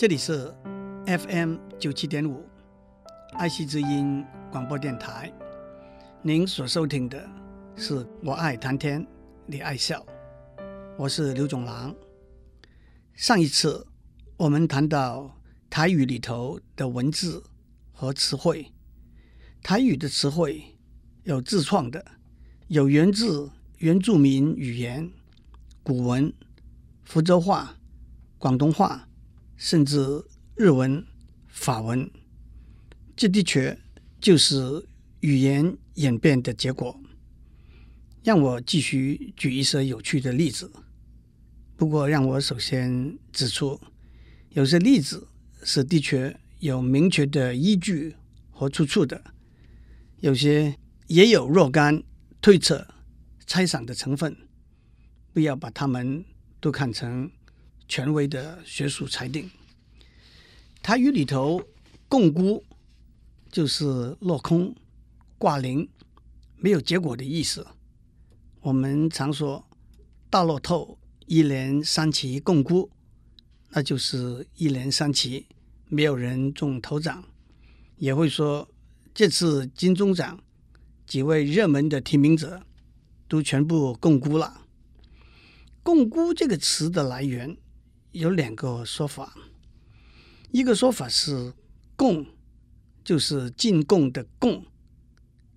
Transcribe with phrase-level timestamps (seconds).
[0.00, 0.54] 这里是
[1.06, 2.46] FM 九七点五
[3.32, 5.32] 爱惜之音广播电台，
[6.22, 7.28] 您所收听的
[7.74, 9.04] 是我爱谈天，
[9.44, 10.06] 你爱笑，
[10.96, 11.92] 我是刘总郎。
[13.14, 13.84] 上一次
[14.36, 15.36] 我们谈到
[15.68, 17.42] 台语里头的文字
[17.90, 18.72] 和词汇，
[19.64, 20.76] 台语的词汇
[21.24, 22.04] 有自创的，
[22.68, 25.10] 有源自原住民语言、
[25.82, 26.32] 古文、
[27.02, 27.74] 福州话、
[28.38, 29.07] 广东话。
[29.58, 31.04] 甚至日文、
[31.48, 32.08] 法文，
[33.16, 33.76] 这的确
[34.20, 34.86] 就是
[35.20, 36.98] 语言演变的结果。
[38.22, 40.70] 让我继续举一些有趣的例子。
[41.76, 43.80] 不过，让我首先指出，
[44.50, 45.26] 有些例子
[45.64, 48.14] 是的确有明确的依据
[48.50, 49.24] 和出处的，
[50.20, 50.78] 有些
[51.08, 52.02] 也有若干
[52.40, 52.86] 推测、
[53.46, 54.36] 猜想的成分。
[55.32, 56.24] 不要把它们
[56.60, 57.30] 都看成。
[57.88, 59.50] 权威的学术裁定，
[60.82, 61.62] 台语里头
[62.06, 62.62] “摃龟”
[63.50, 64.76] 就是落空、
[65.38, 65.88] 挂零、
[66.58, 67.66] 没有结果的意思。
[68.60, 69.66] 我们常说
[70.28, 72.86] “大乐透一连三期摃龟”，
[73.72, 75.46] 那就是一连三期
[75.86, 77.24] 没有人中头奖。
[77.96, 78.68] 也会说
[79.14, 80.40] 这次金钟奖
[81.06, 82.62] 几位热门的提名者
[83.26, 84.66] 都全部摃龟了。
[85.82, 87.56] “摃龟”这个词的来源。
[88.12, 89.36] 有两个说法，
[90.50, 91.52] 一个说法是
[91.94, 92.26] “贡”，
[93.04, 94.64] 就是进贡的“贡”，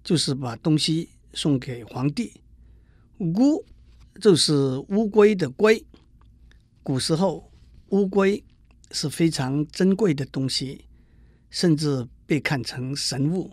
[0.04, 2.42] 就是把东西送给皇帝
[3.40, 3.66] ；“乌”
[4.20, 5.86] 就是乌龟的“龟”。
[6.84, 7.52] 古时候，
[7.90, 8.44] 乌龟
[8.92, 10.86] 是非常珍贵的东西，
[11.50, 13.52] 甚至被看成神物。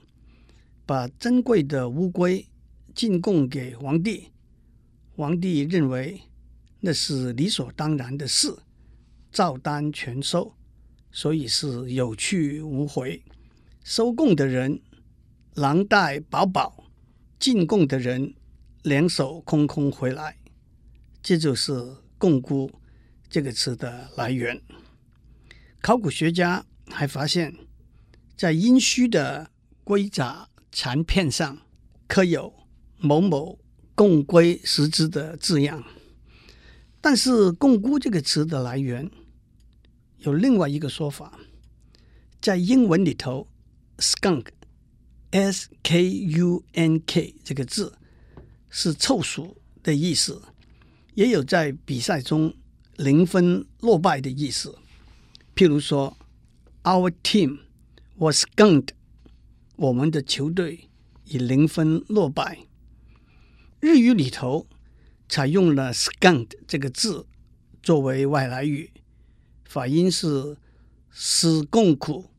[0.84, 2.48] 把珍贵的乌龟
[2.94, 4.32] 进贡给皇帝，
[5.14, 6.22] 皇帝认为
[6.80, 8.52] 那是理所当然的事。
[9.30, 10.54] 照单全收，
[11.12, 13.22] 所以是有去无回。
[13.84, 14.80] 收贡的人
[15.54, 16.84] 囊袋饱饱，
[17.38, 18.34] 进贡的人
[18.82, 20.36] 两手空空回来。
[21.22, 21.72] 这就是
[22.18, 22.70] “摃龟”
[23.28, 24.60] 这个词的来源。
[25.80, 27.54] 考古学家还发现，
[28.36, 29.50] 在殷墟的
[29.84, 31.58] 龟甲残片上
[32.06, 32.54] 刻有
[32.98, 33.58] “某某
[33.94, 35.84] 贡龟食之”的字样。
[37.00, 39.08] 但是“摃龟”这个词的来源
[40.18, 41.38] 有另外一个说法，
[42.40, 43.46] 在英文里头
[43.98, 44.54] ，skunk，S-K-U-N-K
[47.44, 47.96] 这个字
[48.68, 50.42] 是臭鼠的意思，
[51.14, 52.52] 也有在比赛中
[52.96, 54.76] 零分落败的意思。
[55.54, 56.18] 譬如说
[56.82, 57.60] ，Our team
[58.16, 58.88] was skunked，
[59.76, 60.88] 我们的球队
[61.24, 62.66] 以零分落败。
[63.78, 64.66] 日语里头。
[65.28, 67.26] 采用了 “skunk” 这个字
[67.82, 68.90] 作为外来语，
[69.64, 70.56] 发音是
[71.12, 72.30] “斯共苦”，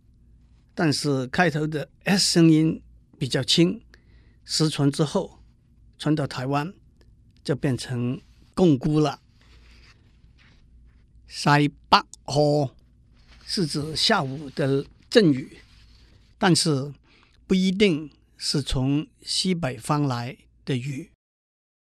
[0.73, 2.81] 但是开头的 “s” 声音
[3.17, 3.81] 比较轻，
[4.43, 5.39] 失传之后
[5.99, 6.73] 传到台湾
[7.43, 8.19] 就变成
[8.55, 9.21] “摃龟”了。
[11.27, 12.71] 塞北雨
[13.45, 15.59] 是指下午的阵雨，
[16.39, 16.91] 但是
[17.45, 20.35] 不一定是从西北方来
[20.65, 21.11] 的雨，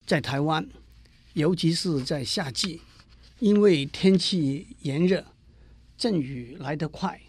[0.06, 0.70] 在台湾。
[1.34, 2.82] 尤其是在夏季，
[3.40, 5.26] 因为天气炎热，
[5.98, 7.20] 阵雨来得快，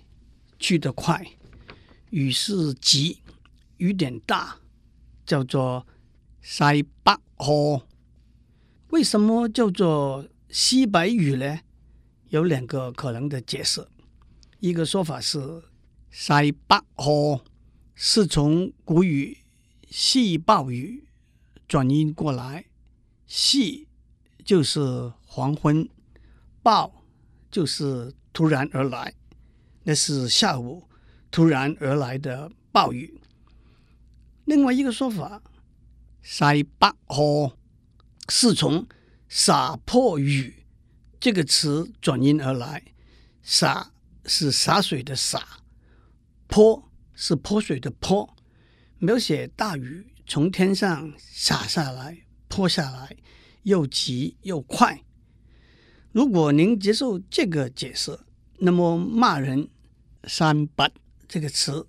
[0.58, 1.26] 去得快，
[2.10, 3.20] 雨势急，
[3.78, 4.58] 雨点大，
[5.24, 5.86] 叫做
[6.42, 7.80] 西北雨。
[8.90, 11.60] 为什么叫做西北雨呢？
[12.28, 13.88] 有两个可能的解释。
[14.60, 15.62] 一个说法是
[16.10, 17.40] 西北雨
[17.94, 19.38] 是从古语
[19.88, 21.04] “细暴雨”
[21.66, 22.66] 转音过来，
[23.26, 23.88] 细。
[24.44, 25.88] 就是黄昏，
[26.62, 27.04] 暴
[27.50, 29.14] 就是突然而来，
[29.84, 30.88] 那是下午
[31.30, 33.20] 突然而来的暴雨。
[34.44, 35.42] 另外一个说法，
[36.22, 37.56] 塞北河
[38.28, 38.86] 是从
[39.28, 40.66] 洒泼雨
[41.18, 42.82] 这个词转音而来，
[43.42, 43.92] 洒
[44.26, 45.60] 是洒水的洒，
[46.46, 48.36] 泼是泼水的泼，
[48.98, 53.16] 描写大雨从天上洒下来，泼下来。
[53.64, 55.02] 又急又快。
[56.12, 58.18] 如果您接受这个解释，
[58.58, 59.68] 那么骂人
[60.24, 60.88] “三八”
[61.28, 61.86] 这个词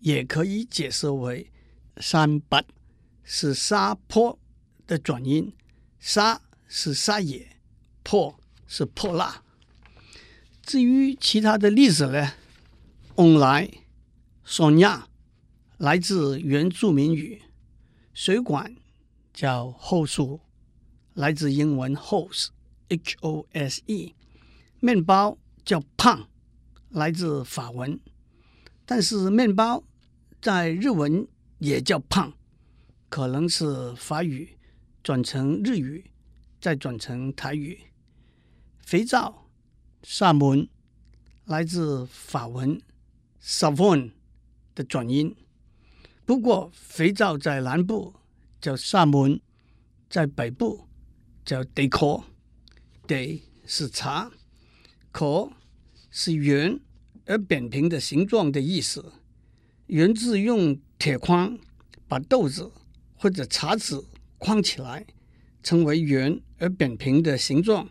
[0.00, 1.50] 也可以解释为
[1.96, 2.62] “三八”
[3.24, 4.38] 是沙泼
[4.86, 5.54] 的转音，
[5.98, 7.56] 沙是沙野，
[8.02, 9.42] 泼是泼辣。
[10.62, 12.34] 至于其他的例子呢？
[13.16, 13.70] 往来、
[14.44, 15.08] 双亚
[15.78, 17.40] 来自原住民语，
[18.12, 18.74] 水管
[19.32, 20.40] 叫后数。
[21.14, 24.14] 来自英文 hose，h o s e，
[24.80, 26.28] 面包叫胖，
[26.90, 27.98] 来自法文，
[28.84, 29.84] 但是面包
[30.42, 31.26] 在日文
[31.58, 32.32] 也叫胖，
[33.08, 34.58] 可能是法语
[35.04, 36.10] 转成日语，
[36.60, 37.78] 再转成台语。
[38.80, 39.48] 肥皂
[40.02, 40.68] s a
[41.44, 42.80] 来自法文
[43.40, 44.10] savon
[44.74, 45.36] 的转音，
[46.24, 48.14] 不过肥皂在南部
[48.60, 49.40] 叫 savon，
[50.10, 50.83] 在北部
[51.44, 54.30] 叫 Décor，Dé 是茶，
[55.12, 55.50] 可
[56.10, 56.80] 是圆
[57.26, 59.12] 而扁平的形状的意思，
[59.86, 61.58] 源自用铁框
[62.08, 62.72] 把豆子
[63.16, 64.06] 或者茶籽
[64.38, 65.06] 框起来，
[65.62, 67.90] 成为圆而扁平的形状，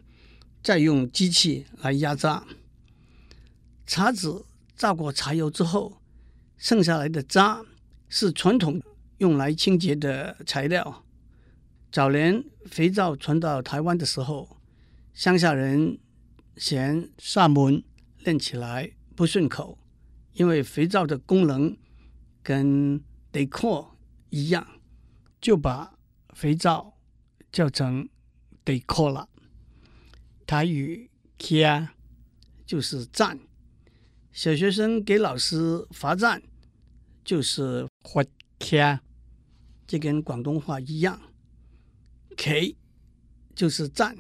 [0.64, 2.46] 再用机器来压榨。
[3.86, 4.46] 茶籽
[4.76, 6.02] 榨过茶油之后，
[6.58, 7.64] 剩下来的渣
[8.10, 8.82] 是传统
[9.20, 11.03] 用来清洁的材料。
[11.94, 14.58] 早年肥皂传到台湾的时候，
[15.14, 16.00] 乡下人
[16.58, 17.84] 嫌萨门
[18.26, 19.78] 念起来不顺口，
[20.32, 21.78] 因为肥皂的功能
[22.42, 23.00] 跟
[23.32, 23.90] “deco”
[24.32, 24.68] 一样，
[25.40, 25.94] 就把
[26.34, 26.98] 肥皂
[27.52, 28.10] 叫成
[28.66, 29.30] “deco” 了。
[30.48, 31.90] 台语 kia
[32.66, 33.40] 就是赞，
[34.32, 36.42] 小学生给老师罚站
[37.24, 38.26] 就是罚
[38.58, 39.02] kia，
[39.86, 41.22] 这跟广东话一样
[42.38, 42.76] ，k
[43.56, 44.18] 就是赞，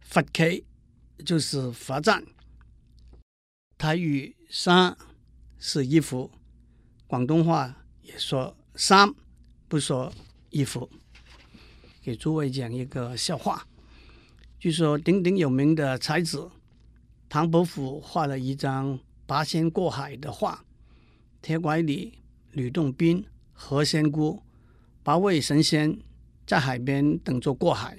[0.00, 0.64] 罚 k
[1.24, 2.24] 就是罚站。
[3.76, 4.96] 台语衫
[5.58, 6.30] 是衣服，
[7.06, 9.14] 广东话也说衫，
[9.68, 10.12] 不说
[10.50, 10.90] 衣服。
[12.02, 13.66] 给诸位讲一个笑话，
[14.58, 16.50] 据说鼎鼎有名的才子
[17.28, 20.64] 唐伯虎画了一张八仙过海的画，
[21.42, 22.18] 铁拐李、
[22.52, 24.42] 吕洞宾、何仙姑
[25.02, 26.00] 八位神仙
[26.48, 27.98] 在海边等着过海，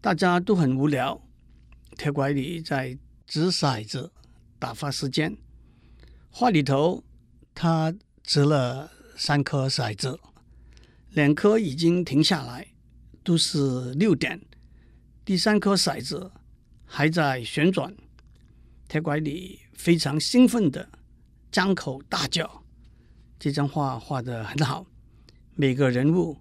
[0.00, 1.20] 大家都很无聊。
[1.96, 2.96] 铁拐李在
[3.26, 4.12] 掷骰子。
[4.60, 5.36] 打发时间，
[6.30, 7.04] 画里头
[7.54, 7.94] 他
[8.24, 10.18] 掷了三颗骰子，
[11.10, 12.66] 两颗已经停下来，
[13.22, 14.40] 都是六点，
[15.24, 16.32] 第三颗骰子
[16.84, 17.94] 还在旋转。
[18.88, 20.88] 铁拐李非常兴奋地
[21.52, 22.64] 张口大叫。
[23.38, 24.84] 这张画画的很好，
[25.54, 26.36] 每个人物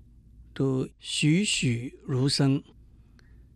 [0.57, 2.63] 都栩栩如生。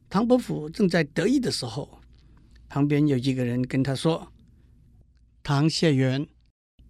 [0.08, 2.00] 唐伯虎正在得意的时候，
[2.70, 4.32] 旁边有一个人跟他说。
[5.42, 6.28] 唐谢元，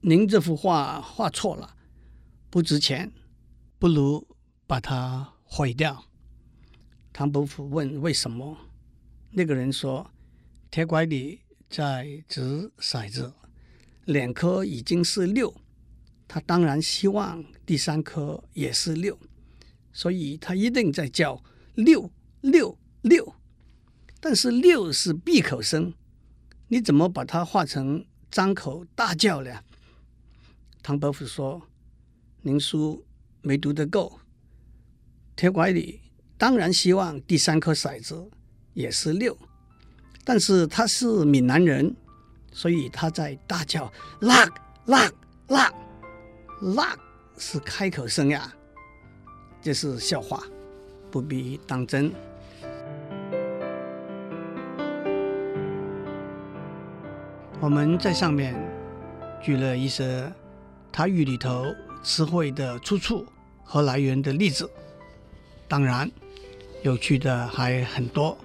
[0.02, 1.78] 您这幅画画错了，
[2.50, 3.10] 不值钱，
[3.80, 4.28] 不如
[4.68, 6.04] 把它毁掉。
[7.14, 8.58] 唐伯虎问：“为什么？”
[9.32, 10.12] 那个人说
[10.70, 13.34] ：“铁拐李在掷骰子，
[14.04, 15.56] 两颗已经是六，
[16.28, 19.18] 他当然希望第三颗也是六，
[19.94, 21.44] 所以他一定在叫
[21.76, 22.12] 六
[22.42, 23.36] 六六。
[24.20, 25.94] 但是六是闭口声，
[26.68, 29.62] 你怎么把它画成？”张口大叫了。
[30.82, 31.62] 唐伯虎说
[32.44, 33.06] ：“您书
[33.42, 34.22] 没读得够。
[35.36, 36.00] 铁拐李
[36.38, 38.32] 当然希望第三颗骰子
[38.74, 39.38] 也是六，
[40.24, 41.94] 但是他是闽南人，
[42.54, 43.92] 所以他在大叫
[44.22, 44.46] ‘辣
[44.86, 45.12] 辣
[45.50, 45.70] 辣
[46.62, 46.98] 辣’
[47.38, 48.56] 是开口声呀。
[49.62, 50.42] 这是笑话，
[51.10, 52.12] 不必当真。”
[57.62, 58.56] 我们在上面
[59.40, 60.32] 举了一些
[60.92, 61.66] 台语里头
[62.02, 63.24] 词汇的出处
[63.64, 64.68] 和来源的例子，
[65.68, 66.10] 当然
[66.82, 68.36] 有趣的还很多。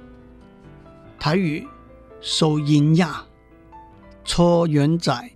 [1.19, 1.67] 台语
[2.21, 3.27] 收音呀，
[4.23, 5.31] 搓圆仔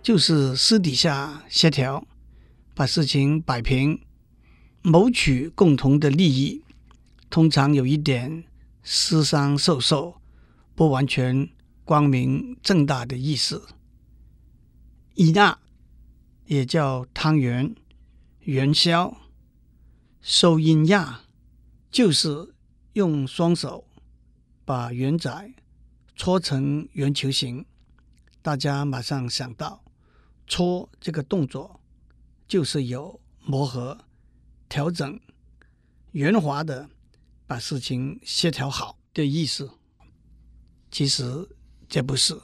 [0.00, 2.06] 就是私底下协调，
[2.72, 4.00] 把事情摆平，
[4.82, 6.62] 谋取共同的利益，
[7.30, 8.44] 通常有一点
[8.82, 10.20] 私商授受，
[10.74, 11.48] 不完全。
[11.84, 13.66] 光明正大的意思，
[15.14, 15.58] 伊那
[16.46, 17.74] 也叫汤圆、
[18.40, 19.18] 元宵。
[20.20, 21.22] 收音亚，
[21.90, 22.54] 就是
[22.92, 23.84] 用双手
[24.64, 25.52] 把圆仔
[26.14, 27.66] 搓成圆球形。
[28.40, 29.82] 大家马上想到，
[30.46, 31.80] 搓这个动作
[32.46, 33.98] 就是有磨合、
[34.72, 35.20] 调整、
[36.12, 36.88] 圆滑的
[37.46, 39.70] 把事情协调好的意思。
[40.90, 41.46] 其实。
[41.92, 42.40] 这不是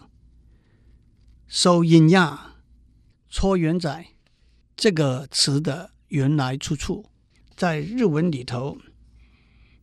[1.47, 2.57] 收音压，
[3.31, 4.07] 搓圆仔
[4.77, 7.07] 这个词的原来出处，
[7.57, 8.77] 在日文里头，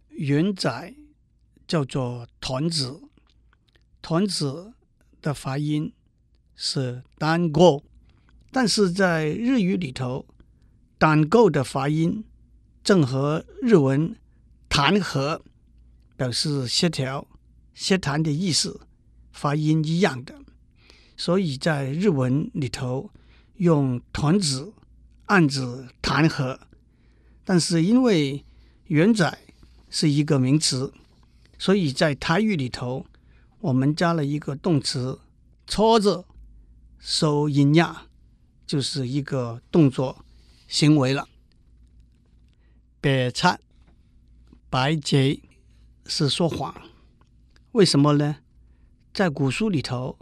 [0.09, 0.93] 圆仔
[1.65, 3.01] 叫做团子，
[4.03, 4.75] 团子
[5.19, 5.91] 的发音
[6.55, 7.83] 是单勾，
[8.51, 10.27] 但是在日语里头，
[10.99, 12.23] 单勾的发音
[12.85, 14.15] 正和日文
[14.69, 15.41] 弹和
[16.15, 17.27] 表示协调、
[17.73, 18.79] 协谈的意思。
[19.31, 20.33] 发音一样的，
[21.17, 23.11] 所以在日文里头
[23.57, 24.71] 用团子
[25.25, 26.57] 暗指弹劾。
[27.43, 28.45] 但是因为
[28.85, 29.39] 元载
[29.89, 30.93] 是一个名词，
[31.59, 33.05] 所以在台语里头，
[33.59, 35.19] 我们加了一个动词
[35.67, 36.23] “搓着”，
[36.97, 38.07] 收音呀，
[38.65, 40.23] 就是一个动作
[40.69, 41.27] 行为了。
[43.05, 43.59] 白贼、
[44.67, 45.39] 白贼
[46.07, 46.73] 是说谎，
[47.73, 48.37] 为什么呢？
[49.13, 50.17] 在古书里头，“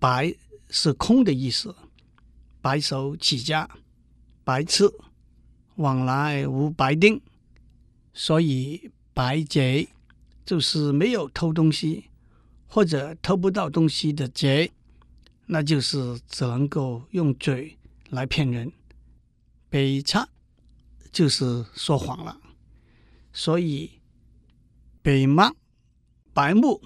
[0.00, 0.34] 白”
[0.70, 1.76] 是空的意思，
[2.62, 3.68] 白手起家，
[4.42, 4.90] 白痴。
[5.74, 7.20] 往来无白丁，
[8.14, 9.90] 所以白贼
[10.46, 12.04] 就是没有偷东西
[12.66, 14.72] 或者偷不到东西的贼，
[15.44, 17.76] 那就是只能够用嘴
[18.08, 18.72] 来骗人。
[19.68, 20.26] 白贼
[21.14, 22.40] 就是说谎了，
[23.32, 24.00] 所以
[25.00, 25.54] 白目
[26.32, 26.82] 白目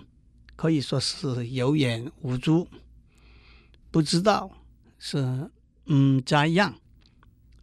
[0.54, 2.68] 可以说是有眼无珠，
[3.90, 4.50] 不知道
[4.98, 5.50] 是
[5.86, 6.78] 嗯这样。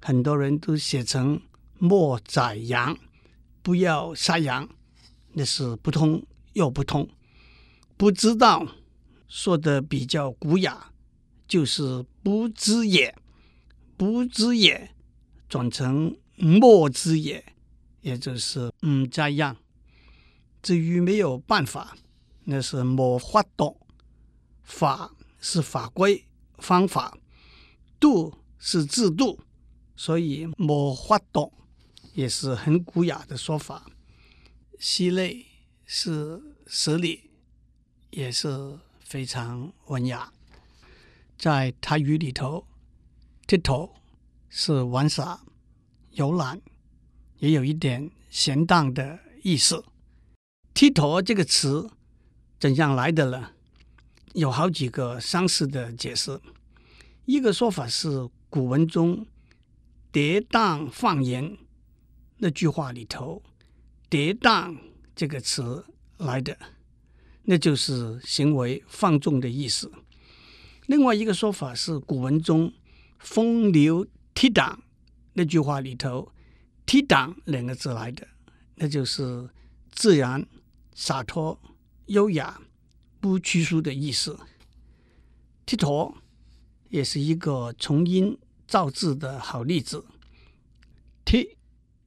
[0.01, 1.39] 很多人都写成
[1.77, 2.98] 莫宰羊，
[3.62, 4.67] 不要杀羊，
[5.34, 7.07] 那是不通又不通。
[7.95, 8.67] 不知道
[9.27, 10.91] 说的比较古雅，
[11.48, 13.15] 就是不知也，
[13.95, 14.95] 不知也
[15.48, 17.43] 转成莫知也，
[18.01, 19.57] 也就是嗯这样。
[20.61, 21.95] 至于没有办法，
[22.45, 23.79] 那是莫法度。
[24.63, 26.25] 法是法规
[26.57, 27.17] 方法，
[27.99, 29.39] 度是制度。
[29.95, 31.53] 所以“莫法度”
[32.13, 33.85] 也是很古雅的说法
[34.77, 35.45] ，“犀利”
[35.85, 37.29] 是实力，
[38.09, 40.33] 也是非常文雅。
[41.37, 42.67] 在台语里头
[43.47, 43.95] ，“铁头”
[44.49, 45.45] 是玩耍、
[46.15, 46.60] 游览，
[47.39, 49.86] 也有一点闲荡的意思。
[50.74, 51.89] “剃头”这个词
[52.60, 53.51] 怎样来的呢？
[54.34, 56.41] 有好几个相似的解释。
[57.25, 59.25] 一个说法是古文中。
[60.12, 61.57] 跌宕放言
[62.38, 63.43] 那句话里头
[64.10, 64.77] ，“跌宕”
[65.13, 65.84] 这个词
[66.19, 66.57] 来的，
[67.43, 69.91] 那就是行为放纵的意思。
[70.86, 72.72] 另外一个说法是古文中
[73.19, 74.77] “风流倜傥”
[75.35, 76.33] 那句话里头
[76.85, 78.27] ，“倜傥”两个字来的，
[78.73, 79.49] 那就是
[79.91, 80.45] 自然、
[80.95, 81.61] 洒脱、
[82.07, 82.59] 优雅、
[83.19, 84.39] 不拘束的意思。
[85.67, 86.15] 倜傥
[86.89, 88.37] 也是一个从音。
[88.67, 90.03] 造字的好例子，
[91.23, 91.55] 倜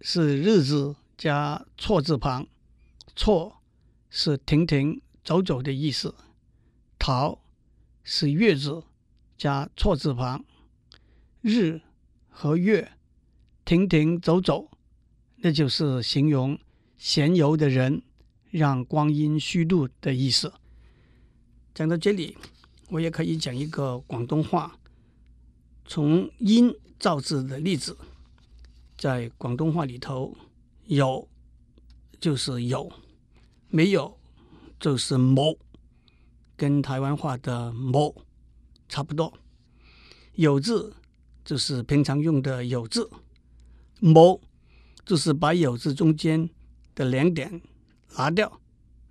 [0.00, 2.48] 是日字加错字旁，
[3.14, 3.62] 错
[4.10, 6.16] 是停停走走的意思，
[6.98, 7.38] 逃
[8.02, 8.82] 是月字
[9.36, 10.44] 加错字旁，
[11.40, 11.80] 日
[12.28, 12.90] 和月
[13.68, 14.66] 停停走走，
[15.36, 16.58] 那就是形容
[16.96, 18.00] 闲游的人
[18.50, 20.50] 让光阴虚度的意思。
[21.74, 22.34] 讲到这里，
[22.88, 24.74] 我也可以讲一个广东话。
[25.84, 27.94] 从音造字的例子，
[28.96, 30.34] 在广东话里头，
[30.86, 31.28] 有
[32.18, 32.90] 就是有，
[33.68, 34.18] 没有
[34.80, 35.54] 就是冇，
[36.56, 38.14] 跟台湾话的冇
[38.88, 39.30] 差不多。
[40.36, 40.96] 有字
[41.44, 43.10] 就是平常用的有字，
[44.00, 44.40] 冇
[45.04, 46.48] 就是把有字中间
[46.94, 47.60] 的两点
[48.16, 48.60] 拿掉，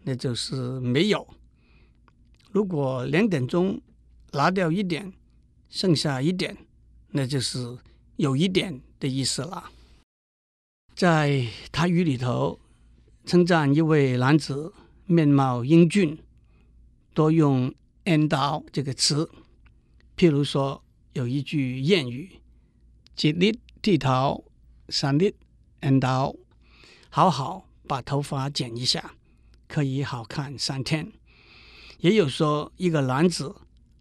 [0.03, 1.27] 那就是没有。
[2.51, 3.81] 如果两点中
[4.31, 5.13] 拿掉一点，
[5.69, 6.57] 剩下一点。
[7.11, 7.77] 那就是
[8.17, 9.71] 有一点的意思了。
[10.93, 12.59] 在台语里头，
[13.25, 14.73] 称赞一位男子
[15.05, 16.17] 面貌英俊，
[17.13, 19.31] 多用“缘投”这个词。
[20.17, 22.41] 譬如说，有一句谚语
[23.15, 24.43] ：“吉利剃头，
[24.89, 25.33] 三日
[25.81, 26.39] 缘投”，
[27.09, 29.13] 好好把头发剪一下，
[29.67, 31.11] 可以好看三天。
[31.99, 33.55] 也有说，一个男子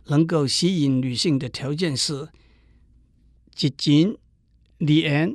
[0.07, 2.29] 能够吸引女性的条件是。
[3.59, 4.15] 一钱
[4.81, 5.35] 二缘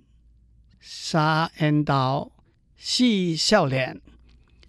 [0.79, 2.31] 三缘投
[2.77, 4.00] 四笑脸，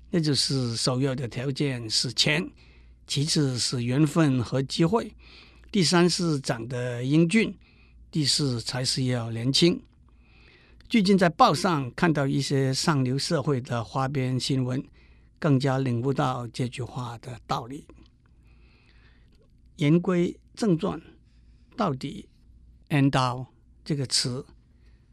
[0.09, 2.51] 那就是首要的条件是钱，
[3.07, 5.15] 其次是缘分和机会，
[5.71, 7.55] 第三是长得英俊，
[8.11, 9.79] 第四才是要年轻。
[10.93, 14.85] 最近在报上看到一些上流社会的花边新闻，
[15.39, 17.87] 更加领悟到这句话的道理。
[19.77, 21.01] 言归正传，
[21.79, 22.29] 到底？
[22.91, 23.47] 缘投
[23.83, 24.45] 这个词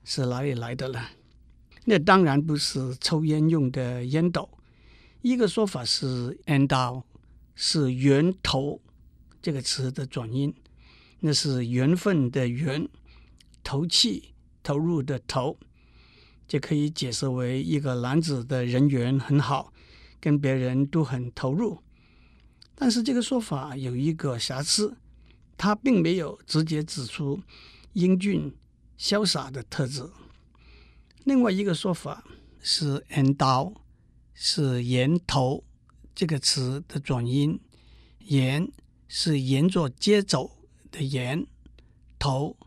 [0.03, 1.01] 是哪里来的呢？
[1.85, 4.49] 那当然不是抽烟用的烟斗。
[5.21, 7.05] 一个说法是缘投
[7.55, 8.81] 是源头
[9.41, 10.53] 这个词的转音，
[11.21, 12.85] 那是缘分的缘，
[13.63, 15.57] 投气投入的投，
[16.49, 19.71] 就可以解释为一个男子的人缘很好，
[20.19, 21.83] 跟别人都很投入。
[22.73, 24.97] 但是这个说法有一个瑕疵，
[25.55, 27.39] 他并没有直接指出
[27.93, 28.57] 英俊
[28.97, 30.09] 潇洒的特质。
[31.23, 32.23] 另外一个说法
[32.59, 33.75] 是 “endow”
[34.33, 35.63] 是沿头
[36.15, 37.59] 这个词的转音，
[38.21, 38.71] 沿
[39.07, 40.49] 是沿着街走
[40.89, 41.45] 的沿，
[42.17, 42.57] 头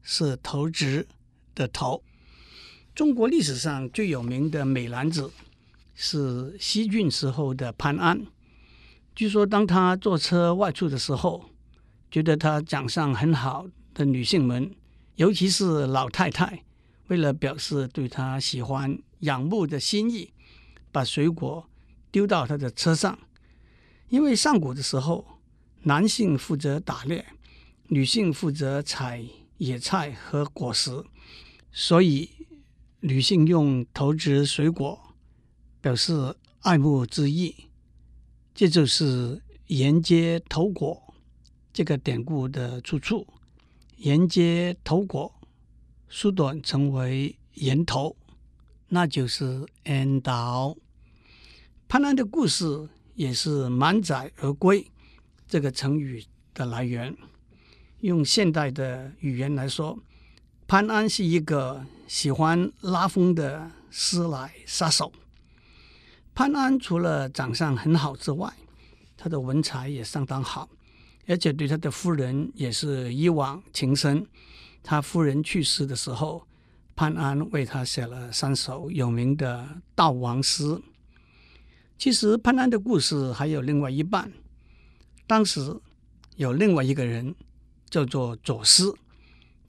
[0.00, 1.08] 是头直
[1.56, 2.04] 的头。
[2.94, 5.30] 中国历史上最有名的美男子
[5.94, 8.26] 是西晋时候的潘安。
[9.14, 11.46] 据说，当他坐车外出的时候，
[12.10, 14.70] 觉得他长相很好的女性们，
[15.16, 16.64] 尤其是老太太，
[17.06, 20.30] 为了表示对他喜欢、仰慕的心意，
[20.90, 21.66] 把水果
[22.10, 23.18] 丢到他的车上。
[24.10, 25.26] 因为上古的时候，
[25.84, 27.24] 男性负责打猎，
[27.88, 29.24] 女性负责采
[29.56, 31.02] 野菜和果实，
[31.72, 32.28] 所以
[33.04, 35.16] 女性用投掷水果
[35.80, 37.52] 表示爱慕之意。
[38.54, 41.02] 这就是“沿街投果”。
[41.72, 43.26] 这个典故的出处，
[43.96, 45.34] 沿街投果，
[46.08, 48.16] 缩短成为沿头，
[48.88, 50.76] 那就是 end 岛。
[51.88, 54.86] 潘安的故事也是满载而归
[55.48, 57.16] 这个成语的来源。
[58.00, 59.98] 用现代的语言来说，
[60.72, 65.12] 潘安是一个喜欢拉风的师奶杀手。
[66.34, 68.50] 潘安除了长相很好之外，
[69.14, 70.70] 他的文采也相当好。
[71.26, 74.26] 而且对他的夫人也是一往情深。
[74.82, 76.46] 他夫人去世的时候，
[76.96, 80.80] 潘安为他写了三首有名的悼亡诗。
[81.98, 84.32] 其实潘安的故事还有另外一半。
[85.26, 85.78] 当时
[86.36, 87.34] 有另外一个人
[87.90, 88.94] 叫做左思，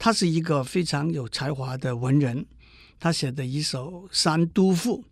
[0.04, 2.44] 他是一个非常有才华的文人。
[3.00, 5.02] 他写的一首《山都赋》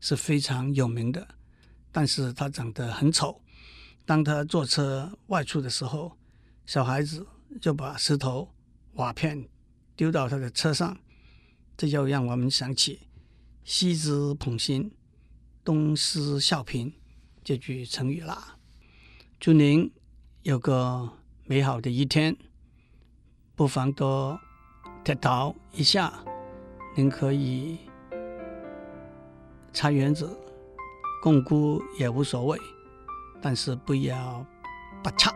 [0.00, 1.28] 是非常有名的，
[1.92, 3.38] 但是他长得很丑。
[4.06, 6.16] 当他坐车外出的时候，
[6.64, 7.26] 小孩子
[7.60, 8.50] 就把石头、
[8.94, 9.46] 瓦片
[9.94, 10.98] 丢到他的车上，
[11.76, 13.00] 这就让我们想起
[13.62, 14.90] “西施捧心，
[15.62, 16.90] 东施效颦”
[17.44, 18.56] 这句成语啦。
[19.38, 19.92] 祝您
[20.44, 21.12] 有个
[21.44, 22.34] 美好的一天，
[23.60, 24.40] 不妨多
[25.04, 26.10] 探讨一下，
[26.94, 27.78] 您可以
[29.70, 30.34] 插园子、
[31.22, 32.58] 共菇也无所谓。
[33.38, 34.42] 但是不要
[35.02, 35.30] 不差。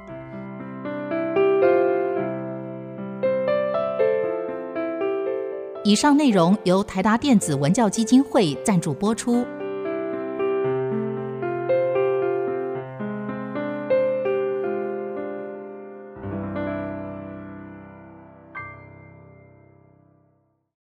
[5.85, 9.45] 以上内容由台达电子文教基金会赞助播出。